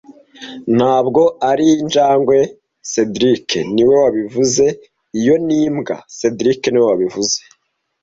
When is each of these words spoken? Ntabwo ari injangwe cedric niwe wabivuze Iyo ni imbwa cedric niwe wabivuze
Ntabwo 0.75 1.21
ari 1.49 1.65
injangwe 1.81 2.39
cedric 2.91 3.47
niwe 3.73 3.95
wabivuze 4.03 4.65
Iyo 5.19 5.35
ni 5.45 5.55
imbwa 5.65 5.95
cedric 6.17 6.61
niwe 6.69 6.85
wabivuze 6.91 7.37